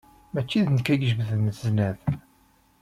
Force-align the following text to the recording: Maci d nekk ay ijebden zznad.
Maci 0.33 0.59
d 0.65 0.67
nekk 0.69 0.87
ay 0.93 0.99
ijebden 1.05 1.43
zznad. 1.59 1.99